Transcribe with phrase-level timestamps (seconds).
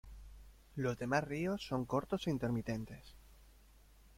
[0.75, 3.13] Los demás ríos son cortos e intermitentes.